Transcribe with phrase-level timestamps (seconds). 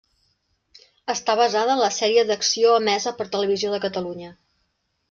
[1.15, 4.35] Està basada en la sèrie d'Acció emesa per Televisió de Catalunya.